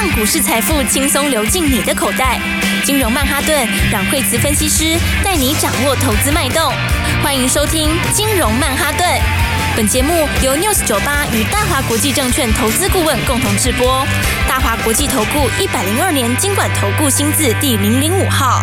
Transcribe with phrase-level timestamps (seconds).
[0.00, 2.38] 让股市财富轻松流进你的口袋。
[2.84, 6.72] 金融曼哈顿，让惠慈分析师带你掌握投资脉动。
[7.20, 9.04] 欢迎收听金融曼哈顿。
[9.76, 14.06] 本节目由 News 九八与大华国际证券投资顾问共同制播。
[14.48, 18.62] 大华国际投顾一百零二年金管投顾新字第零零五号。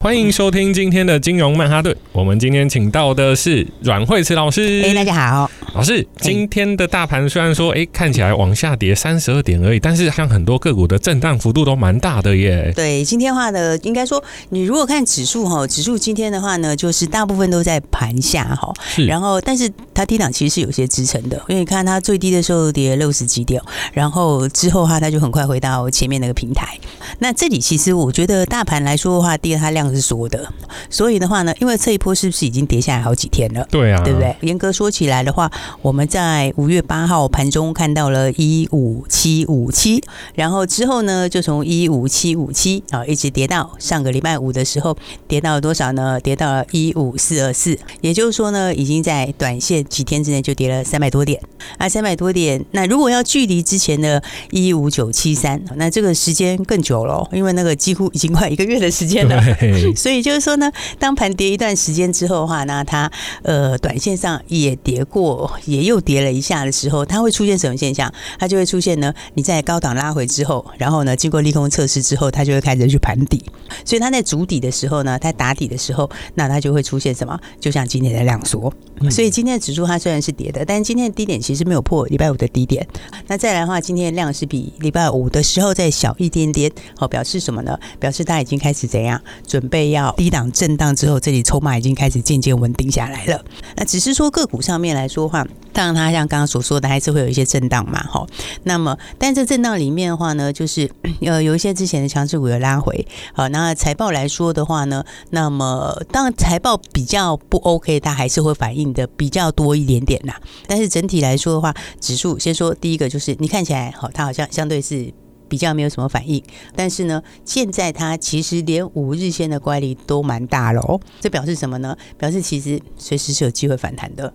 [0.00, 1.96] 欢迎收听今天的金融曼哈顿。
[2.12, 4.82] 我们今天请到的是阮慧慈老师。
[4.84, 6.06] 哎，大家好，老师。
[6.20, 12.72] 今天的大盘虽然说，哎，看起来往下跌三十二点而已，但是像很多个股的震荡幅度都蛮大的耶。
[12.74, 18.72] 对，今天的话呢，应该说，你如果看指数哈，指数今天的话呢，就是大部分都在盘下哈。
[18.84, 19.06] 是。
[19.06, 23.60] 然后，但是它低档其实是有些支撑的，因为你看它最低的时候跌六十几点，
[23.92, 26.78] 然后之后的话，它就很快回到前面那个平台。
[27.18, 29.84] 那这里其实我觉得大盘来说的话，第二它量。
[29.94, 30.44] 是缩的，
[30.90, 33.64] 所以的话呢，因为这一波是不是已经跌下来好几天了？
[33.70, 34.34] 对啊，对不对？
[34.40, 35.48] 严格说起来的话，
[35.82, 40.02] 我们在五月八号盘中看到了一五七五七，
[40.34, 44.96] 然后之后呢，就从一五七五七啊一直跌到上个礼拜五的时候，
[45.28, 46.18] 跌到了多少呢？
[46.20, 51.40] 跌到了一五四二四，也就是说呢，已经在短线几天之内就跌了三百多点
[51.78, 52.64] 啊，三百多点。
[52.72, 59.42] 那如果要距离之前的一五九七三，那这个时间更久了，因为那个几乎已经快一个月的时间了。
[59.96, 63.10] 所以就是说呢，当盘跌一段时间之后的话，那它
[63.42, 68.12] 呃短线上也跌过，也又跌了一下的时候，它会出现什么现象？
[68.38, 73.44] 它就会出现呢，你在高档拉回之后，然后呢经过利空测试之后，它就会开始去盘底。
[73.84, 77.38] 所以它在筑底的时候呢，它打底的时候，那它就会出现什么？
[77.60, 78.72] 就像今天的量缩。
[79.10, 82.86] 所以今天的指数它虽然是跌的，但是今天的低点其实没有破礼拜五的低点。
[83.26, 87.78] 那再来的话，今天的量是比礼拜五的时候再小一点点，好，表示什么呢？
[88.00, 89.74] 表示它已经开始怎样准备。
[89.74, 93.44] 备要低档震荡之后，这里筹码已经开始渐渐稳定下来了。
[93.74, 98.26] 那只是说个股上面来说的话，当然它像刚刚所说的，还是会有一些震荡嘛，哈。
[98.62, 100.90] 那么，但这震荡里面的话呢，就是
[101.22, 103.06] 呃有一些之前的强势股有拉回。
[103.32, 110.34] 好，那财报来说的话呢，那么当然财报比较不 OK，它还是会反映的比较多一点点呐。
[110.66, 115.12] 但是整体来说的话，指数先说第一个就是你看起来好，它好像相对是。
[115.46, 116.42] 比较没有什么反应，
[116.74, 120.98] 但是呢，现在它其实连五日线的乖离都蛮大了哦。
[121.20, 121.96] 这表示什么呢？
[122.18, 124.32] 表示其实随时是有机会反弹的。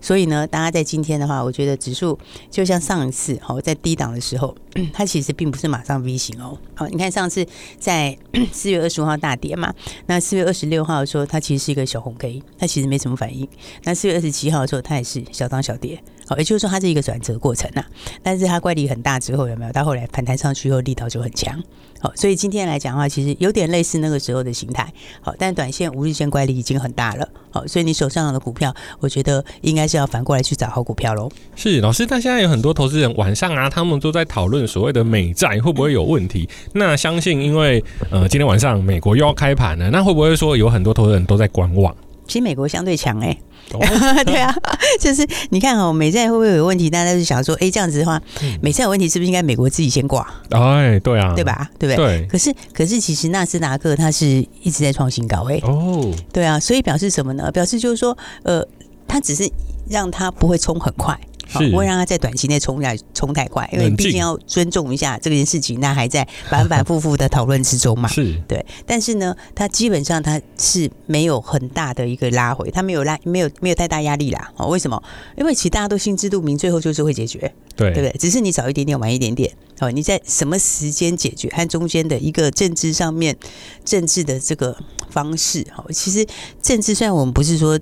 [0.00, 2.18] 所以呢，大家在今天的话，我觉得指数
[2.50, 4.56] 就像上一次好，在低档的时候，
[4.92, 6.58] 它其实并不是马上 V 型哦。
[6.74, 7.46] 好，你看上次
[7.78, 8.16] 在
[8.52, 9.74] 四月二十五号大跌嘛，
[10.06, 13.46] 那四月二十六号的时候，它其实是一个小红 K，它其实没什么反应。
[13.84, 16.02] 那四月二十七号的时候，它也是小涨小跌。
[16.30, 17.84] 好，也就是说它是一个转折过程呐。
[18.22, 19.72] 但是它乖离很大之后，有没有？
[19.72, 21.60] 到后来反弹上去后，力道就很强。
[21.98, 24.88] 好，所以今天来讲的话，其实有点类似那个时候的形态。
[25.20, 27.28] 好，但短线五日线乖离已经很大了。
[27.50, 31.28] 好，所以你手上的股票，我觉得应该是要反过来去找好股票喽。
[31.56, 36.48] 是老师，但现在有很多投资人晚上啊，他们都在讨论所谓的美债会不会有问题。
[36.74, 41.92] 那相信因为呃今天晚上美国又要开盘了，那会不会说有很多投资人都在观望？
[42.30, 43.42] 其实美国相对强哎、欸。
[44.24, 44.52] 对啊，
[45.00, 46.88] 就是你看哦，美债会不会有问题？
[46.88, 48.20] 大家就想说，哎，这样子的话，
[48.62, 50.26] 美债有问题，是不是应该美国自己先挂？
[50.50, 51.68] 哎，对啊，对吧？
[51.78, 51.96] 对不对？
[51.96, 52.26] 对。
[52.26, 54.26] 可是，可是，其实纳斯达克它是
[54.62, 55.60] 一直在创新高哎。
[55.62, 56.08] 哦。
[56.32, 57.50] 对啊，所以表示什么呢？
[57.52, 58.64] 表示就是说，呃，
[59.06, 59.48] 它只是
[59.88, 61.18] 让它不会冲很快。
[61.50, 68.08] 好，不会让它在短期内冲下冲太快，因为毕竟要尊重一下这件事情，那还在反反复复的讨论之中嘛。
[68.14, 74.52] 是对，但是呢，它基本上它是没有很大的一个拉回，它没有拉，没有没有太大压力啦。
[74.56, 75.02] 哦，为什么？
[75.36, 78.16] 因为其实大家都心知肚明，最后就是会解决，对对不对？
[78.18, 79.52] 只是你早一点点，晚一点点。
[79.80, 83.36] 哦，你在什么时间解决，和中间的一个政治上面
[83.84, 84.76] 政治的这个
[85.10, 85.66] 方式。
[85.76, 86.24] 哦，其实
[86.62, 87.78] 政治虽然我们不是说。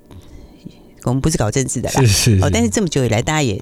[1.05, 3.61] 我们不是搞政治的啦，是是是哦，但是这么久以来，大家也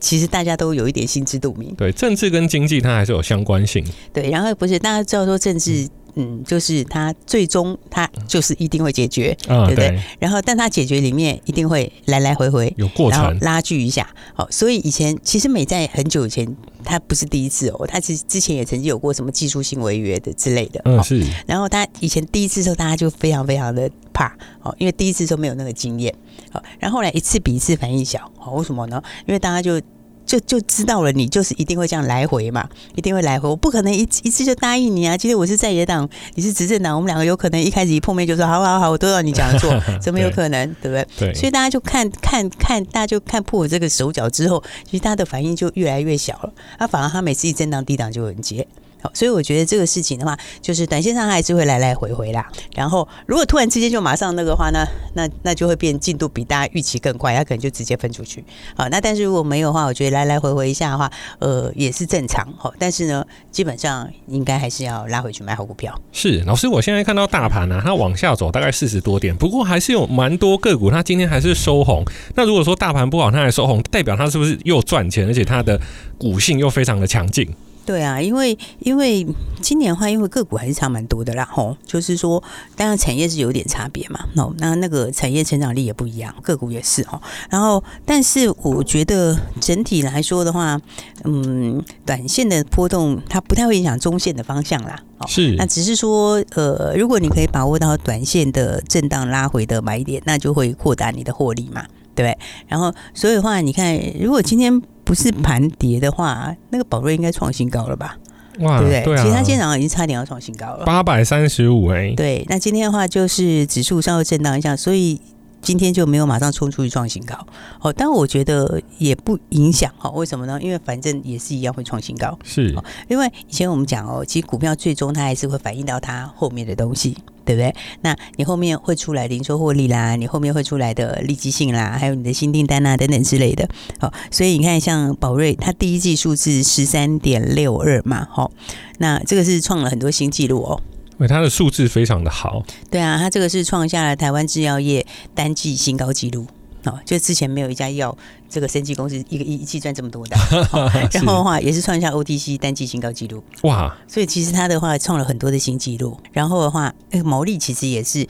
[0.00, 1.74] 其实大家都有一点心知肚明。
[1.74, 3.84] 对，政治跟经济它还是有相关性。
[4.12, 5.84] 对，然后不是大家知道说政治。
[5.84, 5.90] 嗯
[6.20, 9.90] 嗯，就是它最终它就是一定会解决，嗯、对不对？
[9.90, 14.08] 对，然后，但它解决里面一定会来来回回有过程，然后拉锯一下。
[14.34, 20.80] 好，所以以前其实美在很久以前，它不是第一次哦，它其实之前也曾经有过什么技术性违约的之类的。
[20.86, 21.22] 嗯，是。
[21.46, 26.12] 然后它以前第一次的时候，大家就非常非常的怕，哦，因为第一次都没有那个经验。
[26.50, 29.00] 好，然后后来一次比一次反应小，好，为什么呢？
[29.26, 29.80] 因为大家就。
[30.28, 33.48] 就就知道了，你就是一定会这样来回嘛，一定会来回。
[33.48, 35.16] 我不可能一一次就答应你啊！
[35.16, 39.72] 今天我是在野党，你是执政党，我们两个有可能一开始一碰面就说好好好，我都要你讲错，
[40.02, 40.66] 怎么有可能？
[40.82, 41.32] 对，对不对？
[41.32, 41.34] 对。
[41.34, 46.52] 所以大家就看看看，大家就看破我这个手脚之后，其实他的反应就越来越小了。
[46.78, 48.68] 他反而他每次一震荡低档就很接。
[49.02, 52.46] 好，所以我觉得这个事情的话，就是短线上还是会来来回回啦。
[52.74, 54.84] 然后如果突然之间就马上那个话，呢
[55.14, 58.44] 那那就会变进度比大家预期更快，它可能就直接分出去。
[58.76, 62.46] 好，那但是如果没有的话，我觉得来来回回一下的话，呃，也是正常。
[62.56, 65.98] 好，但是呢，基本上应该还是要拉回去买好股票。
[66.12, 72.04] 是，老师，我现在看到大盘呢、它往下走大概四十多点，不过还是有蛮多个股，它今天还是收红。
[72.34, 75.80] 那如果说大盘不好，它还收红，代表它是不是又赚钱，而且它的
[76.16, 77.48] 股性又非常的强劲？
[77.88, 79.26] 对啊，因为因为
[79.62, 82.42] 今年的话，因为个股还是差蛮多的啦，吼，就是说，
[82.76, 87.18] 当然产业是有点差别嘛，哦，那那个产业成长力也不一样，个股也是哦。
[87.48, 90.78] 然后，但是我觉得整体来说的话，
[91.24, 102.38] 嗯，短线的波动它不太会影响中线的方向啦，哦，是，那只是说，呃，如果你可以把握到短线的震荡拉回的买点，那就会扩大你的获利嘛，对不对？
[102.66, 104.82] 然后，所以的话，你看，如果今天。
[105.08, 108.18] 不是盘跌的话，那个宝瑞应该创新高了吧？
[108.60, 109.02] 哇，对不对？
[109.04, 112.12] 对啊，其实它今天早上已经差点要创新高了，八百三十五哎。
[112.14, 115.18] 对，那今天的话就是指数稍微震荡一下，所以。
[115.60, 117.34] 今天就没有马上冲出去创新高，
[117.80, 120.58] 哦，但我觉得也不影响，哈，为什么呢？
[120.62, 122.74] 因为反正也是一样会创新高，是。
[123.08, 127.74] 因为以前我们讲哦，其实股票最终它还是会反映到它后面的东西，对不对？
[128.02, 133.68] 那你后面会出来零收获利啦，你后面会出来的利基性啦，还有你的新订单啊等等之类的，
[133.98, 138.50] 好，所以你看像宝瑞，它第一季数字十三点六二嘛，好，
[138.98, 140.80] 那这个是创了很多新纪录哦。
[141.18, 146.46] 因为它的数字非常的好，对啊，它这个是创下了台湾制药业单季新高纪录。
[146.84, 148.16] 哦，就之前没有一家药
[148.48, 150.36] 这个生技公司一个一一季赚这么多的，
[150.72, 158.26] 哦、然后的话也是创下 OTC 单季新高纪录，哇，所以其实它的话创了很多的新纪录，然后的话，那个毛利其实也是。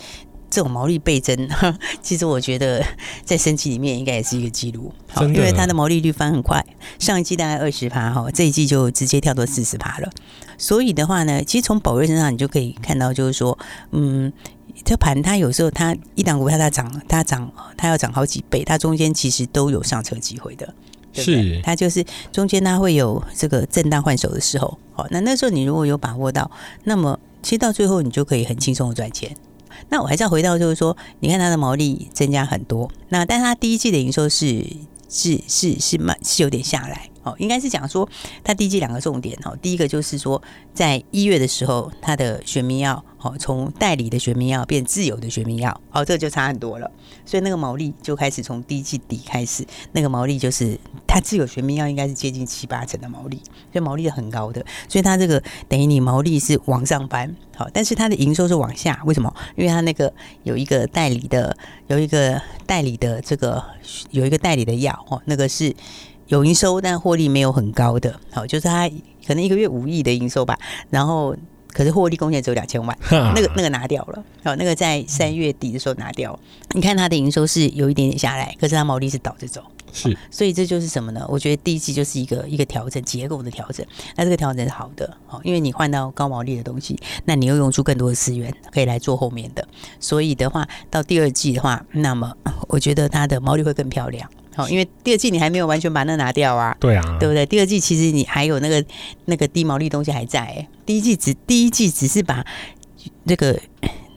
[0.50, 1.36] 这种毛利倍增，
[2.00, 2.82] 其实我觉得
[3.22, 6.64] 在生技里面应该也是一个记录，好，因为它的毛利率翻很快，
[6.98, 10.10] 上一季大概二十趴哈，这一季就直接跳到四十趴了。
[10.58, 13.56] 所以的话呢，其实从宝瑞身上你就可以看到，就是说，
[13.92, 14.30] 嗯，
[14.84, 20.66] 这盘它有时候它一档股票它涨，它涨，它要涨好几倍，它中间其实都有上车机会的，
[21.12, 21.54] 对不对？
[21.54, 26.50] 是，它就是中间它会有这个震荡换手的时候，好，那那时候你如果有把握到，
[26.84, 29.36] 那么其实到最后你就可以很轻松的赚钱。
[29.90, 34.66] 那我还是要回到，就是说，你看它的毛利增加很多，那但它第一季的营收是
[35.08, 37.08] 是是是慢，是有点下来。
[37.28, 38.08] 哦，应该是讲说，
[38.42, 40.40] 它第一季两个重点哦，第一个就是说，
[40.72, 46.90] 在一月的时候，它的学名药哦，从代理的学名药变自有的学名药，哦，这个就差很多了，
[47.26, 53.36] 所以那个毛利就开始从第一季底开始，那个毛利就是它自有学名药应该是接近七八成的毛利，
[53.72, 59.34] 所以毛利是很高的，所以它这个等于你毛利是往上翻，好，但是它的营收是往下，为什么？
[59.56, 60.12] 因为它那个
[60.44, 61.56] 有一个代理的，
[61.88, 63.62] 有一个代理的这个
[64.10, 65.74] 有一个代理的药哦，那个是。
[66.28, 68.88] 有营收，但获利没有很高的，好，就是它
[69.26, 70.58] 可能一个月五亿的营收吧，
[70.90, 71.34] 然后
[71.68, 76.38] 可是获利贡献只有两千万， 那个那个拿掉了，好，那个在三月底的时候拿掉。
[76.72, 81.24] 你看它的营收是有一点点下来，可是它毛利是倒着走，是，所以这就是什么呢？
[81.28, 83.84] 我觉得第一季就是一个一个调整结构的调整，
[84.16, 89.66] 那这个调整是好的，好，因为你换到高毛利的东西，那你又用出更多的资源可以来做后面的，
[89.98, 92.34] 所以的话到第二季的话，那么
[92.68, 94.28] 我觉得它的毛利会更漂亮。
[94.58, 97.46] 哦，因为第二季你还没有完全把那拿掉啊，对啊，对不对？
[97.46, 98.84] 第二季其实你还有那个
[99.26, 102.44] 那个低毛利东西还在，欸，第一季只第一季只是把
[103.24, 103.56] 这个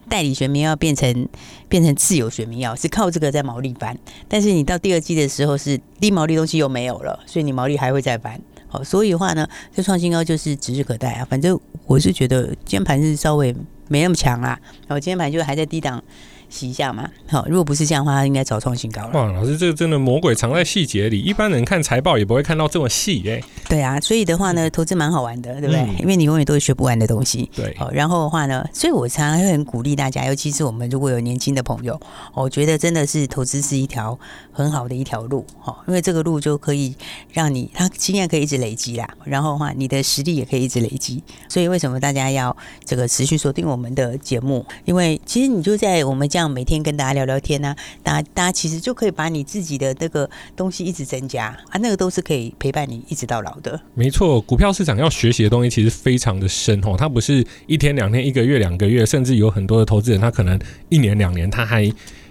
[0.09, 1.29] 代理学名药变成
[1.69, 3.95] 变成自有学名药，是靠这个在毛利翻。
[4.27, 8.41] 但是你到第二季的时候是低毛利东西又没有了，所以你毛利还会再翻。
[8.67, 11.27] 好，所以的话呢，这创新高就是指日可待啊。
[11.29, 13.55] 反正我是觉得今天盘是稍微
[13.89, 16.03] 没那么强啦，然后今天盘就还在低档。
[16.51, 19.11] 洗一下嘛，好，如果不是这样的话，应该早创新高了。
[19.13, 23.43] 哇，老师，这个真的魔鬼藏在细节里，一般人看财报也不会看到这么细哎、欸。
[23.69, 25.79] 对啊，所以的话呢，投资蛮好玩的，对不对？
[25.79, 27.49] 嗯、因为你永远都是学不完的东西。
[27.55, 31.99] 对，好，然后的话呢，所以我常常会很鼓励大家，尤其是我们如果有年轻的朋友，
[32.33, 34.19] 我觉得真的是投资是一条
[34.51, 36.93] 很好的一条路，哈，因为这个路就可以
[37.31, 41.23] 让你，他经验可以一直累积啦，然后的话，你的实力也可以一直累积。
[41.47, 44.65] 所以为什么大家要这个持续锁定我们的节目？
[44.85, 47.25] 因为其实你就在我们这样每天跟大家聊。
[47.31, 53.79] 聊天呢、啊，大家大家其实就可以把你自己的这个东西一直增加啊，那个都是可以陪伴你一直到老的。
[53.93, 61.89] 没错，股票市场要学习的东西其实非常的深哦，它不是一天两天、一个月两个月，甚至有很多的投资人他可能一年两年他还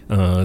[0.08, 0.44] 呃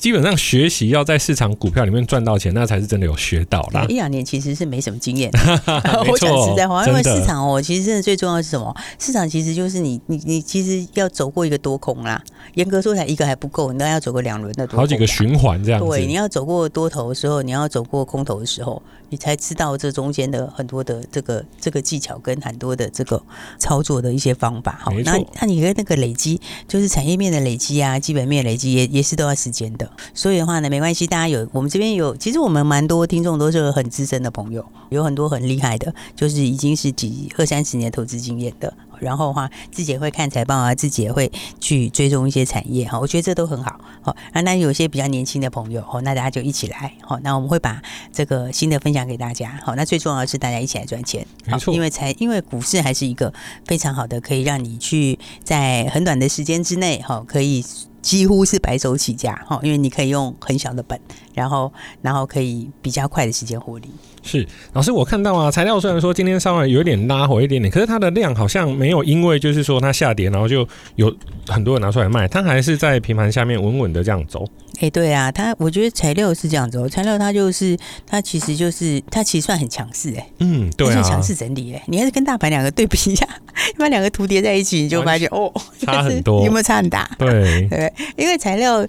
[0.00, 3.86] 基本上学习要在市场股票里面赚到钱，那才是真的有学到啦。
[3.88, 5.30] 一两年其实是没什么经验，
[6.10, 8.74] 我讲实在话，因为市场哦，其实真的最重要的是什么？
[8.98, 12.22] 市场其实就是你你你其实要走过一个多空啦。
[12.54, 15.86] 严格说起来，一个还不够，你都要走过两轮的多，好几个循环这样子。
[15.86, 23.22] 对，你要走过多头的时候，你要走过空头的时候，你才知道这中间的很多的这个这个技巧跟很多的这个
[23.58, 24.78] 操作的一些方法。
[24.82, 29.83] 好，那那你的那个累积，就是产业面的累积啊，基本面累积也也是都要时间的。
[30.12, 38.72] 所以的话呢，没关系，大家有我们这边有，其实我们蛮多听众都是很资深的朋友，有很多很厉害的，就是已经是几二三十年投资经验的。
[39.00, 43.78] 然后的话，自己也会看财报啊，自己也会去追踪一些产业哈，我觉得这都很好。
[44.00, 46.94] 好，那有些比较年轻的朋友哦，那大家就一起来。
[47.02, 49.60] 好，那我们会把这个新的分享给大家。
[49.64, 51.26] 好，那最重要的是大家一起来赚钱。
[51.44, 53.34] 没错，因为财，因为股市还是一个
[53.66, 57.64] 非常好的，可以让你去在很短的时间之内，哈，可以。
[58.04, 61.00] 几乎是白手起家哈，因为你可以用很小的本，
[61.32, 63.90] 然后然后可以比较快的时间获利。
[64.24, 70.66] 是老师，我看到啊，材料虽然说今天稍微有点拉回一点点，可是它的量好像没有因为就是说它下跌，然后就
[70.96, 71.14] 有
[71.46, 74.44] 很多人拿出来卖，它还是在平盘下面稳稳的这样走。
[74.76, 77.76] 哎、欸，对啊，它我觉得材料是这样子哦，材料它就是
[78.06, 83.24] 它其实就是它其实算很强势哎，嗯，对啊，强势整理哎，你还是跟大盘两个对比一下，
[83.78, 87.08] 把两个图叠在一起，你就发现哦， 差很多，有没有差很大？
[87.18, 88.84] 对 对，因为材料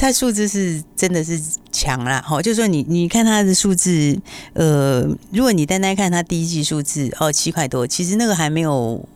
[0.00, 1.38] 它数字是真的是
[1.70, 4.18] 强啦，哈，就说你你看它的数字，
[4.54, 9.06] 呃，如果你单单看它第一季数字哦七块多，其实那个还没有。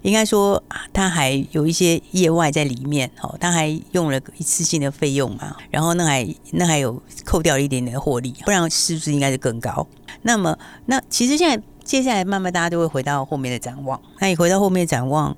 [0.00, 9.86] 应该说，他还有一些业外在里面哦，他还用了一次性的费用嘛，然后那还那还有扣掉了一点点的获利，不然是不是应该是更高？
[10.22, 15.36] 那么，那其实现在接下来慢慢大家都会回到后面的展望，那你回到后面展望，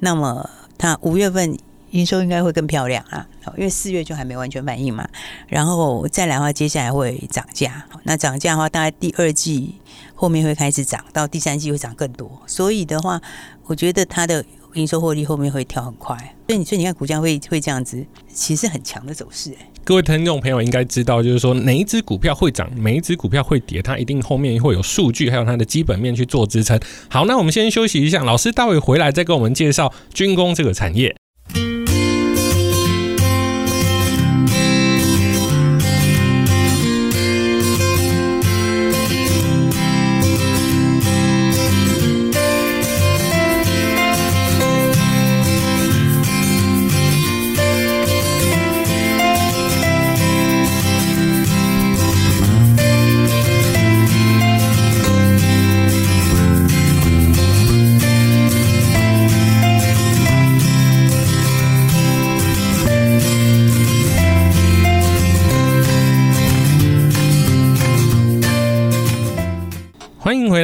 [0.00, 1.56] 那么他五月份
[1.90, 3.26] 营收应该会更漂亮啊，
[3.56, 5.08] 因为四月就还没完全反应嘛，
[5.46, 9.74] 然后再来的话，接下来会涨价，那涨价的话，大概第二季
[10.14, 13.20] 后面会开始涨，到第三季会涨更多，所以的话。
[13.68, 14.42] 我觉得它的
[14.76, 16.16] 营收获利后面会跳很快，
[16.46, 18.02] 所以你所以你看股价会会这样子，
[18.32, 19.54] 其实很强的走势。
[19.84, 26.80] 各位听众朋友应该知道，就是说哪一只股票会涨，哪一只股票会跌，它一定后面会有数据，还有它的基本面去做支撑。
[27.10, 31.14] 好，那我们先休息一下，老师待会回来再跟我们介绍军工这个产业。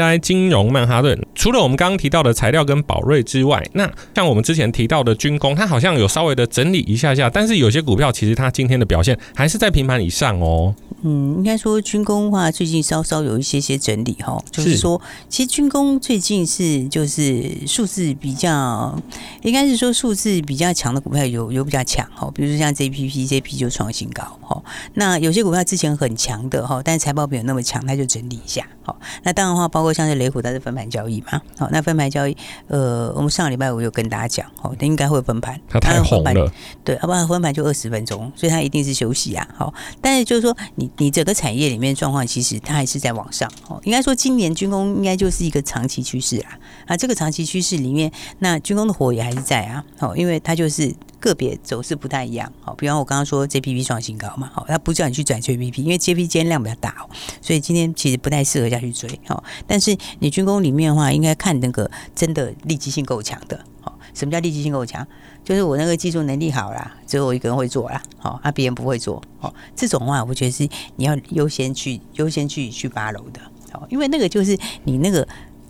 [0.09, 10.75] 在金融曼哈顿，除了我们刚刚提到的材料跟宝瑞之外，那像我们之前提到的军工，它好像有稍微的整理一下下，但是有些股票其实它今天的表现还是在平盘以上哦。
[11.07, 18.99] 嗯，应该说军工的话，最近稍稍有一些些整理哈，就是说，其实军工最近是就是数字比较，
[19.43, 24.63] 应该是说数字比较强的股票有有比较强哈，比如说像 JPP，JP 就创新高哈。
[24.95, 28.67] 那有些股票之前很强的哈，但是财报没有那么强，它就整理一下。
[28.85, 31.41] 好，那当然的话，包括像是雷虎，它是分盘交易嘛。
[31.59, 32.37] 好，那分盘交易，
[32.69, 35.59] 呃，我们上个礼拜五有跟大家讲，哦，它应该会分盘。
[35.69, 36.53] 它太红了。
[36.85, 39.49] 对，要不然分盘就二十分钟，所以它一定是休息啊。
[39.57, 43.51] 好，但是就是说，你你整个产业里面状况，其实它还是在往上。
[43.69, 46.59] 哦，应该说今年军工应该就是一个长期趋势啦。
[46.87, 49.83] 啊，这个长期趋势里面，那军工的火也还是在啊。
[49.99, 50.95] 好，因为它就是。
[51.25, 57.09] 个别走势不太一样，好，比方我刚刚说 JPP 创新高嘛，好，他不叫你去转 JPP，因为 JPP 今天量比较大哦，
[57.41, 65.07] 所以今天其实不太适合下去追，好，但是你军工里面的话，应该看那个真的利基性够强的，好，什么叫利基性够强？
[65.43, 73.41] 就是我那个技术能力好啦，只有我一个人会做啦，好，啊，别人不会做，好，这种话我觉得是你要优先去优先去去八楼的，
[73.73, 75.27] 好，因为那个就是你那个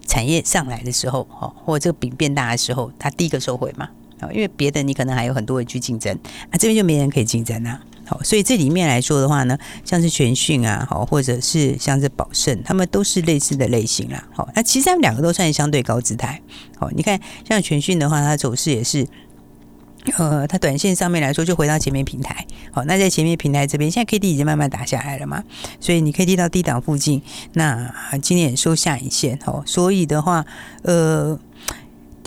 [0.06, 3.88] 产业上来的时候，好，或者这个饼变大的时候，它第一个收回嘛。
[4.32, 6.16] 因为别的你可能还有很多人去竞争
[6.50, 7.78] 啊，这边就没人可以竞争呐。
[8.06, 14.22] 好，所以这里面来说的话呢，像是全讯啊，好，或者是像是宝盛，他们都是类似的类型啦。
[14.30, 16.38] 好，那其实他们两个都算相对高姿态。
[16.78, 19.08] 好，你看像全讯的话，它走势也是，
[20.18, 22.46] 呃，它短线上面来说就回到前面平台。
[22.72, 25.42] 好，那在前面平台这边，现在 K D 已经慢慢打下来了嘛，
[25.80, 27.22] 所以你可以 K D 到低档附近，
[27.54, 27.90] 那
[28.20, 29.38] 今天也收下影线。
[29.42, 30.44] 好，所以的话，
[30.82, 31.40] 呃。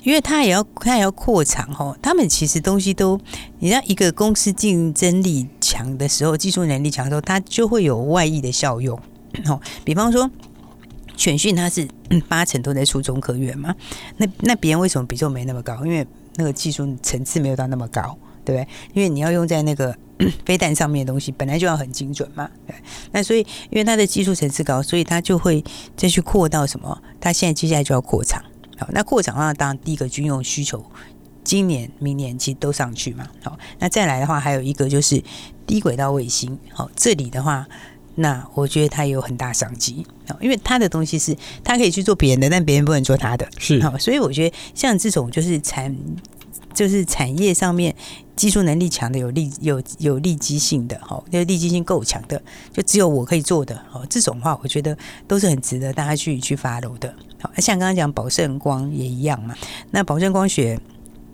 [0.08, 1.94] 因为他也要，他也要扩厂吼。
[2.02, 3.20] 他们其实东西都，
[3.60, 8.98] 你让，一个公司竞争力强的时候，技术能力强的时候，它就会有外溢的效用。
[9.48, 10.32] 哦，比方说，
[11.18, 11.86] 选训它是
[12.30, 13.76] 八成都在出中科院嘛，
[14.16, 15.86] 那那别人为什么比重没那么高？
[15.86, 18.68] 因为那个技术层次没有到那么高，对不对？
[18.94, 19.94] 因为你要用在那个
[20.48, 22.50] 飞弹上面的东西，本来就要很精准嘛。
[22.66, 22.74] 对，
[23.12, 25.62] 那所以因为它的技术层次高，所以它就会
[25.98, 26.98] 再去扩到什么？
[27.20, 28.42] 它现在接下来就要扩厂。
[28.77, 30.86] 好，那扩厂的话，当然第一个军用需求，
[31.43, 33.27] 今年、明年其实都上去嘛。
[33.43, 35.24] 好，那再来的话，还有一个就是
[35.65, 36.57] 低轨道卫星。
[36.72, 37.67] 好，这里的话。
[38.19, 40.03] 那我觉得它有很大商机，
[40.41, 45.96] 因为它的东西是它可以去做别人的，但别人不能做它的，是好，所以我觉得像这种就是产
[46.74, 47.96] 就是产业上面
[48.38, 52.41] 技术能力强的，有利有有利基性的，哈，就利基性够强的，
[52.72, 57.13] 就只有我可以做的，哦，这种话我觉得都是很值得大家去去 follow 的。
[57.41, 59.56] 好，像刚刚讲宝盛光也一样嘛，
[59.91, 60.79] 那宝盛光学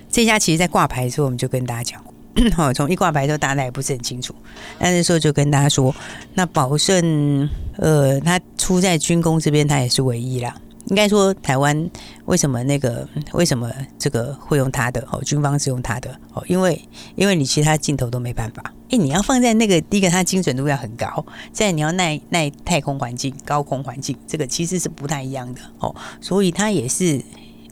[0.09, 2.13] 这家其实在挂牌的时候我们就跟大家讲过。
[2.55, 4.33] 好， 从一挂牌都大家也不是很清楚，
[4.79, 5.93] 那那时候就跟大家说，
[6.33, 10.55] 那宝盛，呃，他出在军工这边，他也是唯一啦。
[10.85, 11.89] 应该说，台湾
[12.25, 15.05] 为什么那个为什么这个会用它的？
[15.11, 16.79] 哦，军方是用它的哦，因为
[17.15, 18.73] 因为你其他镜头都没办法。
[18.89, 25.95] 哎，你要放在那个第一个，它精准度要很高；再你要耐耐太空环境、高空环境，这个其实是不太一样的哦。
[26.21, 27.21] 所以它也是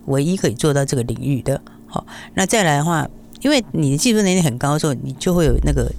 [0.06, 1.62] 唯一可以做到这个领域的。
[1.86, 3.08] 好，那再来的话。
[3.44, 5.92] 因为你的技术能力很高的时候，你就会有那个，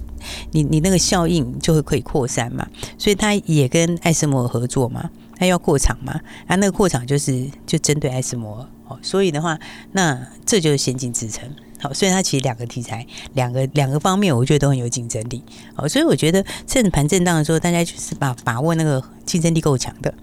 [0.51, 2.65] 你你那个效应就会可以扩散嘛，
[2.97, 6.13] 所以他也跟艾斯摩合作嘛，他要扩厂嘛，
[6.47, 9.59] 啊，那个扩厂就是就针对艾斯摩尔，哦，所以的话，
[9.91, 11.49] 那这就是先进制程，
[11.79, 15.43] 好，所以它其实两个题材，两个两个方面，我觉得都很有竞争力，
[15.75, 20.13] 好，所以我觉得趁盘震荡的时候，大家就是把把握那个竞争力够强的，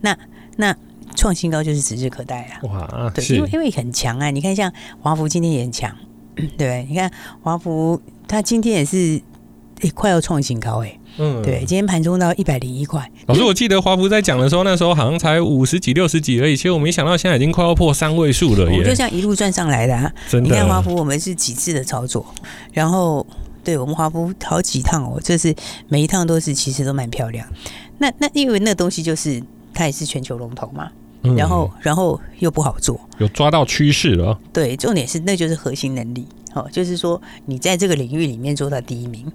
[0.00, 0.16] 那
[0.56, 0.76] 那
[1.14, 5.96] 创新高就是指日可待啊，哇，对，因为因为很强啊，你看像华孚今天也很强。
[6.58, 8.96] 对，你看华孚，它今天也是
[9.80, 11.00] 诶、欸，快要创新高诶。
[11.18, 13.10] 嗯，对，今天盘中到一百零一块。
[13.26, 16.56] 老师，我记得华福在讲的时候，那时候好像才五十几、六十几而已。
[16.56, 18.78] 其实我没想到现在已经快要破三位数了耶！
[18.78, 20.12] 我就这样一路赚上来的啊。
[20.28, 22.24] 真的，你看华福，我们是几次的操作，
[22.72, 23.26] 然后
[23.64, 25.54] 对我们华福好几趟哦，这是
[25.88, 27.46] 每一趟都是其实都蛮漂亮。
[27.98, 29.42] 那那因为那东西就是
[29.72, 30.90] 它也是全球龙头嘛。
[31.36, 34.38] 然后，然后又不好做，有抓到趋势了。
[34.52, 39.26] 对，重点是那就是核心能力，哦，就是说你在这个领域里面做到第一名。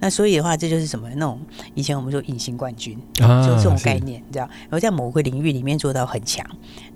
[0.00, 1.40] 那所以的话，这就是什么那种
[1.74, 4.48] 以前我们说隐形冠军，啊、就这种概念，你知道？
[4.62, 6.44] 然后在某个领域里面做到很强，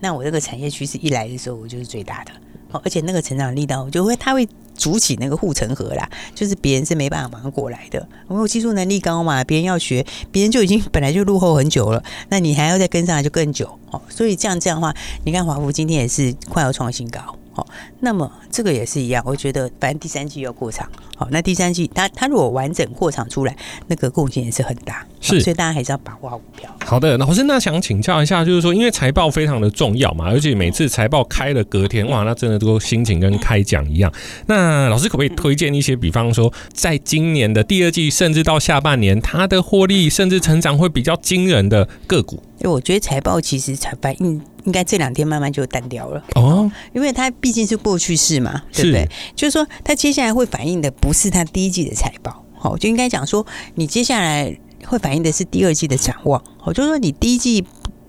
[0.00, 2.32] 那我这个产业趋势一来的时候，我就是最大的。
[2.72, 4.48] 哦，而且那个成长力道我就会，它会。
[4.76, 8.08] 筑起那个护城河啦，就是别人是没办法马上过来的。
[8.26, 14.02] 我有技术能力高嘛，别人要学，别人就已经本来就落后很久了，那你还要再跟上来就更久哦。
[14.08, 14.92] 所以这样这样的话，
[15.24, 17.20] 你看华孚今天也是快要创新高
[17.54, 17.66] 哦。
[18.00, 25.06] 那么这个也是一样，我觉得反正第三季要过场，好，那第三季它它如果完整过场出来，那个贡献也是很大。
[25.20, 26.70] 是，所以大家还是要把握好股票。
[26.84, 34.12] 好的，老师，那想请教一下，就是说，因为财报非常的重要嘛，而且每次财报开了隔天，哇，那真的都心情跟开奖一样。
[34.46, 42.42] 那老师可不可以推荐一些，比方说，在今年的第二季，甚至到下半年，它的获利甚至成长会比较惊人的个股？
[42.58, 46.22] 因为我觉得财报其实才反应应该这两天慢慢就淡掉了。
[46.34, 49.08] 哦，因为它毕竟是过去式嘛，对不对？
[49.36, 53.46] 就是说，它接下来会反映的不是它第一季的财报，好，就应该讲说，
[53.76, 54.58] 你接下来。
[54.86, 57.64] 会反映的是第二季的展望，哦，就是说你第一季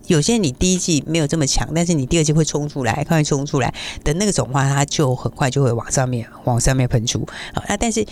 [0.08, 8.06] 有些你第一季没有这么强，但是你第二季会冲出来，快冲出来的那个种话，它就很快就会往上面往上面喷出，好，那但是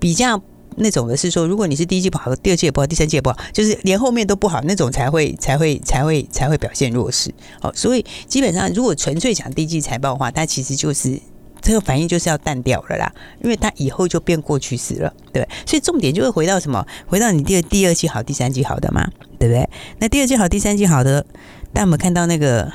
[0.00, 0.42] 比较
[0.76, 11.20] 那种的是说，如果你是第一季不好，第二季也不好，第三季也不好，就是连后面都不好那种才会才会才会才会表现弱势，好，所以基本上如果纯粹讲第一季财报的话，它其实就是。
[11.64, 16.84] 这个反应就是要淡掉了啦，因为它以后就变过去式了，对，所以重点就会回到什么？
[17.06, 19.08] 回到你第二第二季好，第三季好的嘛，
[19.38, 19.70] 对不对？
[20.00, 21.24] 那第二季好，第三季好的，
[21.72, 22.68] 大家有没有看到那个？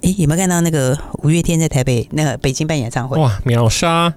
[0.00, 3.16] 诶，有没有看到那个五月天在台北那个北京办演唱会？
[3.20, 4.12] 哇，秒杀，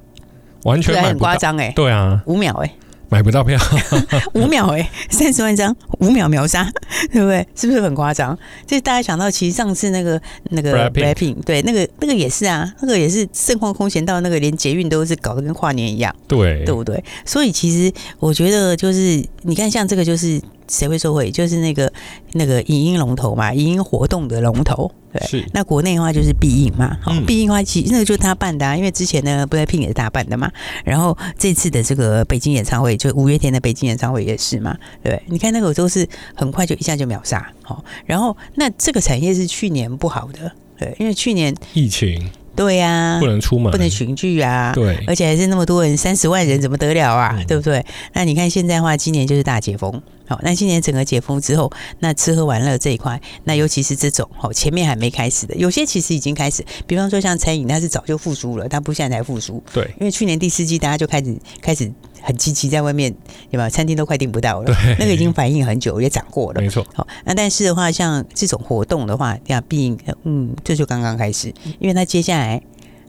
[0.63, 2.71] 完全很夸张诶，对啊，五秒诶。
[3.11, 3.59] 买不到票，
[4.33, 6.71] 五秒哎、欸，三十万张，五秒秒杀，
[7.11, 7.45] 对不对？
[7.53, 8.37] 是不是很夸张？
[8.65, 10.19] 这大家想到，其实上次那个
[10.51, 17.03] 那个 BLACKPINK，对，那个那个也是啊，那个也是盛况空前到那个连捷运都是搞得跟跨年一样，对，对不对？
[17.25, 20.41] 所以其实我觉得就是你看，像这个就是。
[20.71, 21.29] 谁会受惠？
[21.29, 21.91] 就是那个
[22.31, 24.89] 那个影音龙头嘛，影音活动的龙头。
[25.11, 25.45] 对，是。
[25.53, 30.49] 那国内的话就是必应嘛，好、嗯，必应的话其实那个就是他办的啊，因为之前呢，BLACKPINK 也是他办的嘛。
[30.85, 35.21] 然后这次的这个北京演唱会，就五月天的北京演唱会也是嘛，对。
[35.27, 37.83] 你看那个都是很快就一下就秒杀，好。
[38.05, 42.31] 然后那这个产业是去年不好的，对，因为去年疫情。
[42.55, 47.35] 对呀、啊，不能出门，不能群聚啊，对，而且还是那么多人，三十万人怎么得了啊？
[47.37, 47.83] 嗯、对不对？
[48.13, 49.91] 那你看现在的话，今年就是大解封，
[50.27, 63.13] 好，那今年整个解封之后，那吃喝玩乐这一块，那尤其是这种，好，前面还没开始的，有些其实已经开始，比方说像餐饮，它是早就复苏了，它不现在才复苏，对，因为去年第四季大家就开始开始很积极在外面，
[63.49, 63.69] 对吧？
[63.69, 66.85] 餐厅都快订不到了，那个已经反应很久，也涨过了，没错。
[66.93, 72.61] 好，那但是的话，像这种活动的话，要毕竟，嗯，这就刚刚开始，因为它接下来。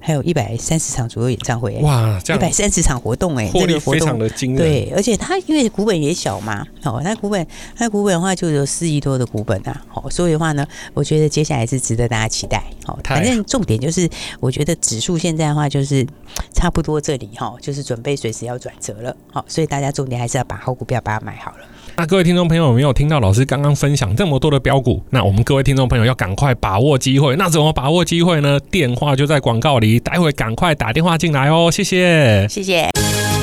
[0.04, 4.58] 还有一百三十场左右演唱会，哇，一百三十场活动哎，获利非常的惊人。
[4.58, 12.60] 对，而且它因为股本也小嘛，哦，那股本它股本的话就有四亿多的股本啊，好，所以的话呢，我觉得接下来是值得大家期待。
[12.84, 14.10] 好，反正重点就是，
[14.40, 16.04] 我觉得指数现在的话就是
[16.52, 21.58] 差不多这里哈，就是准备随时要转折了，好，所以大家重点还是要把好股票把它买好了。
[21.94, 25.02] 那各位听众朋友有没有听到老师刚刚分享这么多的标股？
[25.11, 27.37] 那我们各位听众朋友要赶快把握机会。
[27.37, 28.59] 那怎么把握机会呢？
[28.70, 31.70] 电话就在广告里，待会赶快打电话进来哦。
[31.70, 32.88] 谢谢，谢谢。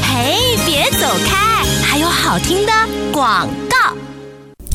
[0.01, 2.73] 嘿，别走开，还有好听的
[3.13, 3.95] 广告。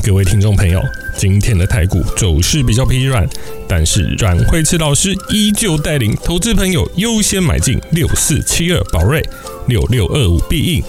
[0.01, 0.81] 各位听众朋友，
[1.17, 3.27] 今天的台股走势比较疲软，
[3.67, 9.21] 但是阮慧慈老师依旧带领投资朋友优先买进六四七二宝瑞、
[9.67, 10.83] 六六二五必应。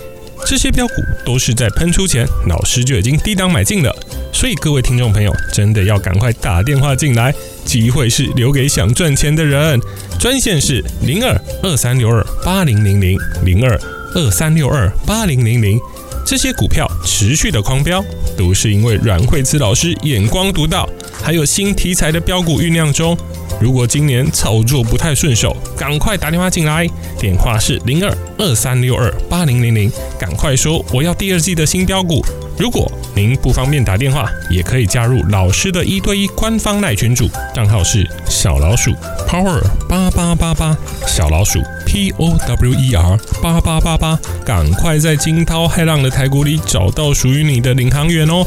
[0.44, 0.94] 这些标股
[1.25, 3.90] 都是在喷出前，老师就已经低档买进了，
[4.33, 9.81] 所以各位听众朋友真的要赶快打电话进来，机会是留给想赚钱的人。
[10.18, 13.81] 专线是零二二三六二八零零零零二
[14.14, 15.81] 二三六二八零零零。
[16.25, 18.05] 这些股票持续的狂飙，
[18.37, 20.88] 都是因为阮慧慈老师眼光独到，
[21.22, 23.16] 还有新题材的标股酝酿中。
[23.61, 26.87] 如果今年操作不太顺手，赶快打电话进来，
[27.19, 32.25] 电话是零二二三六二八零零零，赶快说我要第二季的新标股。
[32.59, 38.92] 如果您不方便打电话，也可以加入老师的一对一官方赖群组，账号是小老鼠
[39.29, 48.47] Power 八八八八，小老鼠 P O W E R 八八八八，赶快在惊涛骇浪的台股里找到属于你的领航员哦。